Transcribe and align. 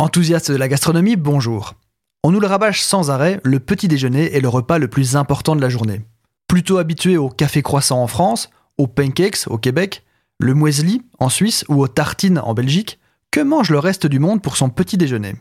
Enthousiaste 0.00 0.52
de 0.52 0.56
la 0.56 0.68
gastronomie, 0.68 1.16
bonjour. 1.16 1.74
On 2.22 2.30
nous 2.30 2.38
le 2.38 2.46
rabâche 2.46 2.82
sans 2.82 3.10
arrêt, 3.10 3.40
le 3.42 3.58
petit 3.58 3.88
déjeuner 3.88 4.32
est 4.32 4.40
le 4.40 4.48
repas 4.48 4.78
le 4.78 4.86
plus 4.86 5.16
important 5.16 5.56
de 5.56 5.60
la 5.60 5.68
journée. 5.68 6.02
Plutôt 6.46 6.78
habitué 6.78 7.16
au 7.16 7.28
café 7.28 7.62
croissant 7.62 8.00
en 8.00 8.06
France, 8.06 8.48
aux 8.76 8.86
pancakes 8.86 9.48
au 9.48 9.58
Québec, 9.58 10.04
le 10.38 10.54
muesli 10.54 11.02
en 11.18 11.28
Suisse 11.28 11.64
ou 11.68 11.82
aux 11.82 11.88
tartines 11.88 12.38
en 12.38 12.54
Belgique, 12.54 13.00
que 13.32 13.40
mange 13.40 13.70
le 13.70 13.80
reste 13.80 14.06
du 14.06 14.20
monde 14.20 14.40
pour 14.40 14.56
son 14.56 14.68
petit 14.68 14.98
déjeuner? 14.98 15.34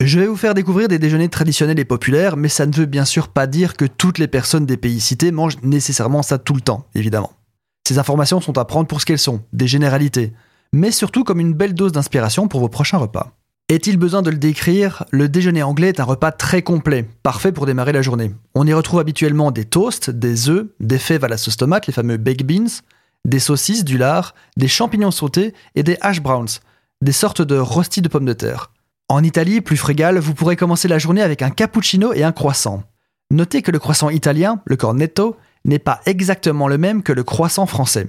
Je 0.00 0.20
vais 0.20 0.28
vous 0.28 0.36
faire 0.36 0.54
découvrir 0.54 0.86
des 0.86 1.00
déjeuners 1.00 1.28
traditionnels 1.28 1.80
et 1.80 1.84
populaires, 1.84 2.36
mais 2.36 2.48
ça 2.48 2.66
ne 2.66 2.74
veut 2.74 2.86
bien 2.86 3.04
sûr 3.04 3.26
pas 3.26 3.48
dire 3.48 3.76
que 3.76 3.84
toutes 3.84 4.18
les 4.18 4.28
personnes 4.28 4.64
des 4.64 4.76
pays 4.76 5.00
cités 5.00 5.32
mangent 5.32 5.60
nécessairement 5.64 6.22
ça 6.22 6.38
tout 6.38 6.54
le 6.54 6.60
temps, 6.60 6.86
évidemment. 6.94 7.32
Ces 7.88 7.98
informations 7.98 8.40
sont 8.40 8.58
à 8.58 8.64
prendre 8.64 8.86
pour 8.86 9.00
ce 9.00 9.06
qu'elles 9.06 9.18
sont, 9.18 9.42
des 9.52 9.66
généralités, 9.66 10.32
mais 10.72 10.92
surtout 10.92 11.24
comme 11.24 11.40
une 11.40 11.52
belle 11.52 11.74
dose 11.74 11.90
d'inspiration 11.90 12.46
pour 12.46 12.60
vos 12.60 12.68
prochains 12.68 12.98
repas. 12.98 13.32
Est-il 13.70 13.96
besoin 13.96 14.20
de 14.20 14.28
le 14.28 14.36
décrire? 14.36 15.04
Le 15.10 15.26
déjeuner 15.26 15.62
anglais 15.62 15.88
est 15.88 15.98
un 15.98 16.04
repas 16.04 16.32
très 16.32 16.60
complet, 16.60 17.08
parfait 17.22 17.50
pour 17.50 17.64
démarrer 17.64 17.92
la 17.92 18.02
journée. 18.02 18.30
On 18.54 18.66
y 18.66 18.74
retrouve 18.74 19.00
habituellement 19.00 19.52
des 19.52 19.64
toasts, 19.64 20.10
des 20.10 20.50
œufs, 20.50 20.66
des 20.80 20.98
fèves 20.98 21.24
à 21.24 21.28
la 21.28 21.38
sauce 21.38 21.56
tomate, 21.56 21.86
les 21.86 21.94
fameux 21.94 22.18
baked 22.18 22.46
beans, 22.46 22.82
des 23.24 23.38
saucisses, 23.38 23.82
du 23.82 23.96
lard, 23.96 24.34
des 24.58 24.68
champignons 24.68 25.10
sautés 25.10 25.54
et 25.76 25.82
des 25.82 25.96
hash 26.02 26.20
browns, 26.20 26.60
des 27.00 27.12
sortes 27.12 27.40
de 27.40 27.56
rostis 27.56 28.02
de 28.02 28.08
pommes 28.08 28.26
de 28.26 28.34
terre. 28.34 28.70
En 29.08 29.24
Italie, 29.24 29.62
plus 29.62 29.78
frugale, 29.78 30.18
vous 30.18 30.34
pourrez 30.34 30.56
commencer 30.56 30.86
la 30.86 30.98
journée 30.98 31.22
avec 31.22 31.40
un 31.40 31.48
cappuccino 31.48 32.12
et 32.12 32.22
un 32.22 32.32
croissant. 32.32 32.82
Notez 33.30 33.62
que 33.62 33.70
le 33.70 33.78
croissant 33.78 34.10
italien, 34.10 34.60
le 34.66 34.76
cornetto, 34.76 35.38
n'est 35.64 35.78
pas 35.78 36.02
exactement 36.04 36.68
le 36.68 36.76
même 36.76 37.02
que 37.02 37.14
le 37.14 37.24
croissant 37.24 37.64
français. 37.64 38.08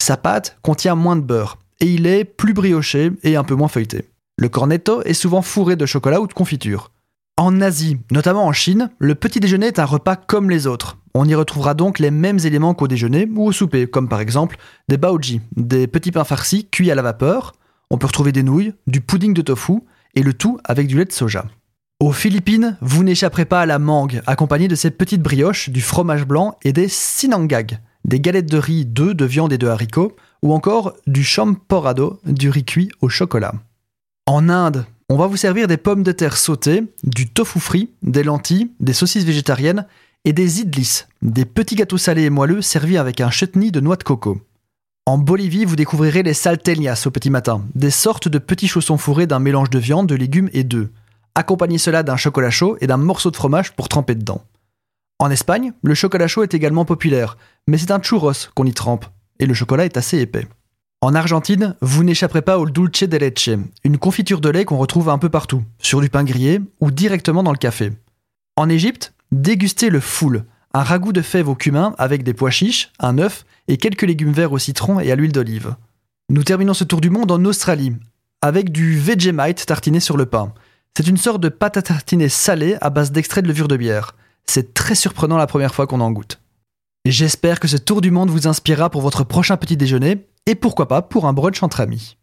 Sa 0.00 0.16
pâte 0.16 0.56
contient 0.62 0.94
moins 0.94 1.16
de 1.16 1.20
beurre, 1.20 1.58
et 1.80 1.92
il 1.92 2.06
est 2.06 2.24
plus 2.24 2.54
brioché 2.54 3.12
et 3.22 3.36
un 3.36 3.44
peu 3.44 3.54
moins 3.54 3.68
feuilleté. 3.68 4.06
Le 4.36 4.48
cornetto 4.48 5.02
est 5.02 5.14
souvent 5.14 5.42
fourré 5.42 5.76
de 5.76 5.86
chocolat 5.86 6.20
ou 6.20 6.26
de 6.26 6.32
confiture. 6.32 6.90
En 7.36 7.60
Asie, 7.60 7.98
notamment 8.10 8.46
en 8.46 8.52
Chine, 8.52 8.90
le 8.98 9.14
petit 9.14 9.40
déjeuner 9.40 9.66
est 9.66 9.78
un 9.78 9.84
repas 9.84 10.16
comme 10.16 10.50
les 10.50 10.66
autres. 10.66 10.98
On 11.14 11.28
y 11.28 11.34
retrouvera 11.34 11.74
donc 11.74 12.00
les 12.00 12.10
mêmes 12.10 12.40
éléments 12.44 12.74
qu'au 12.74 12.88
déjeuner 12.88 13.28
ou 13.34 13.46
au 13.46 13.52
souper, 13.52 13.86
comme 13.86 14.08
par 14.08 14.20
exemple 14.20 14.56
des 14.88 14.96
baoji, 14.96 15.40
des 15.56 15.86
petits 15.86 16.10
pains 16.10 16.24
farcis 16.24 16.68
cuits 16.68 16.90
à 16.90 16.94
la 16.96 17.02
vapeur. 17.02 17.52
On 17.90 17.98
peut 17.98 18.06
retrouver 18.06 18.32
des 18.32 18.42
nouilles, 18.42 18.72
du 18.88 19.00
pudding 19.00 19.34
de 19.34 19.42
tofu 19.42 19.80
et 20.16 20.22
le 20.22 20.34
tout 20.34 20.58
avec 20.64 20.88
du 20.88 20.96
lait 20.96 21.04
de 21.04 21.12
soja. 21.12 21.44
Aux 22.00 22.12
Philippines, 22.12 22.76
vous 22.80 23.04
n'échapperez 23.04 23.44
pas 23.44 23.60
à 23.60 23.66
la 23.66 23.78
mangue, 23.78 24.20
accompagnée 24.26 24.68
de 24.68 24.74
ces 24.74 24.90
petites 24.90 25.22
brioches, 25.22 25.70
du 25.70 25.80
fromage 25.80 26.26
blanc 26.26 26.56
et 26.64 26.72
des 26.72 26.88
sinangag, 26.88 27.78
des 28.04 28.20
galettes 28.20 28.50
de 28.50 28.58
riz 28.58 28.84
d'œufs, 28.84 29.14
de 29.14 29.24
viande 29.24 29.52
et 29.52 29.58
de 29.58 29.68
haricots, 29.68 30.16
ou 30.42 30.52
encore 30.52 30.94
du 31.06 31.22
champorado, 31.22 32.20
du 32.26 32.50
riz 32.50 32.64
cuit 32.64 32.90
au 33.00 33.08
chocolat. 33.08 33.54
En 34.26 34.48
Inde, 34.48 34.86
on 35.10 35.16
va 35.16 35.26
vous 35.26 35.36
servir 35.36 35.68
des 35.68 35.76
pommes 35.76 36.02
de 36.02 36.12
terre 36.12 36.38
sautées, 36.38 36.84
du 37.02 37.28
tofu 37.28 37.60
frit, 37.60 37.90
des 38.02 38.22
lentilles, 38.22 38.70
des 38.80 38.94
saucisses 38.94 39.24
végétariennes 39.24 39.86
et 40.24 40.32
des 40.32 40.60
idlis, 40.60 41.04
des 41.20 41.44
petits 41.44 41.74
gâteaux 41.74 41.98
salés 41.98 42.22
et 42.22 42.30
moelleux 42.30 42.62
servis 42.62 42.96
avec 42.96 43.20
un 43.20 43.30
chutney 43.30 43.70
de 43.70 43.80
noix 43.80 43.96
de 43.96 44.02
coco. 44.02 44.40
En 45.04 45.18
Bolivie, 45.18 45.66
vous 45.66 45.76
découvrirez 45.76 46.22
les 46.22 46.32
salteñas 46.32 47.02
au 47.04 47.10
petit 47.10 47.28
matin, 47.28 47.62
des 47.74 47.90
sortes 47.90 48.28
de 48.28 48.38
petits 48.38 48.66
chaussons 48.66 48.96
fourrés 48.96 49.26
d'un 49.26 49.40
mélange 49.40 49.68
de 49.68 49.78
viande, 49.78 50.06
de 50.06 50.14
légumes 50.14 50.48
et 50.54 50.64
d'œufs. 50.64 50.88
Accompagnez 51.34 51.76
cela 51.76 52.02
d'un 52.02 52.16
chocolat 52.16 52.50
chaud 52.50 52.78
et 52.80 52.86
d'un 52.86 52.96
morceau 52.96 53.30
de 53.30 53.36
fromage 53.36 53.72
pour 53.72 53.90
tremper 53.90 54.14
dedans. 54.14 54.42
En 55.18 55.30
Espagne, 55.30 55.74
le 55.82 55.94
chocolat 55.94 56.28
chaud 56.28 56.42
est 56.42 56.54
également 56.54 56.86
populaire, 56.86 57.36
mais 57.68 57.76
c'est 57.76 57.90
un 57.90 58.00
churros 58.00 58.48
qu'on 58.54 58.64
y 58.64 58.72
trempe, 58.72 59.04
et 59.38 59.44
le 59.44 59.52
chocolat 59.52 59.84
est 59.84 59.98
assez 59.98 60.18
épais. 60.18 60.46
En 61.04 61.14
Argentine, 61.14 61.76
vous 61.82 62.02
n'échapperez 62.02 62.40
pas 62.40 62.58
au 62.58 62.64
dulce 62.64 63.02
de 63.02 63.18
leche, 63.18 63.50
une 63.84 63.98
confiture 63.98 64.40
de 64.40 64.48
lait 64.48 64.64
qu'on 64.64 64.78
retrouve 64.78 65.10
un 65.10 65.18
peu 65.18 65.28
partout, 65.28 65.62
sur 65.78 66.00
du 66.00 66.08
pain 66.08 66.24
grillé 66.24 66.62
ou 66.80 66.90
directement 66.90 67.42
dans 67.42 67.52
le 67.52 67.58
café. 67.58 67.92
En 68.56 68.70
Égypte, 68.70 69.12
dégustez 69.30 69.90
le 69.90 70.00
foul, 70.00 70.46
un 70.72 70.82
ragoût 70.82 71.12
de 71.12 71.20
fèves 71.20 71.50
au 71.50 71.54
cumin 71.54 71.94
avec 71.98 72.22
des 72.22 72.32
pois 72.32 72.50
chiches, 72.50 72.90
un 72.98 73.18
œuf 73.18 73.44
et 73.68 73.76
quelques 73.76 74.04
légumes 74.04 74.32
verts 74.32 74.52
au 74.52 74.58
citron 74.58 74.98
et 74.98 75.12
à 75.12 75.14
l'huile 75.14 75.32
d'olive. 75.32 75.74
Nous 76.30 76.42
terminons 76.42 76.72
ce 76.72 76.84
tour 76.84 77.02
du 77.02 77.10
monde 77.10 77.30
en 77.30 77.44
Australie, 77.44 77.92
avec 78.40 78.72
du 78.72 78.98
Vegemite 78.98 79.66
tartiné 79.66 80.00
sur 80.00 80.16
le 80.16 80.24
pain. 80.24 80.54
C'est 80.96 81.06
une 81.06 81.18
sorte 81.18 81.42
de 81.42 81.50
pâte 81.50 81.76
à 81.76 81.82
tartiner 81.82 82.30
salée 82.30 82.78
à 82.80 82.88
base 82.88 83.12
d'extrait 83.12 83.42
de 83.42 83.48
levure 83.48 83.68
de 83.68 83.76
bière. 83.76 84.16
C'est 84.46 84.72
très 84.72 84.94
surprenant 84.94 85.36
la 85.36 85.46
première 85.46 85.74
fois 85.74 85.86
qu'on 85.86 86.00
en 86.00 86.12
goûte. 86.12 86.40
J'espère 87.04 87.60
que 87.60 87.68
ce 87.68 87.76
tour 87.76 88.00
du 88.00 88.10
monde 88.10 88.30
vous 88.30 88.48
inspirera 88.48 88.88
pour 88.88 89.02
votre 89.02 89.24
prochain 89.24 89.58
petit 89.58 89.76
déjeuner 89.76 90.26
et 90.46 90.54
pourquoi 90.54 90.88
pas 90.88 91.02
pour 91.02 91.26
un 91.26 91.32
brunch 91.32 91.62
entre 91.62 91.80
amis. 91.80 92.18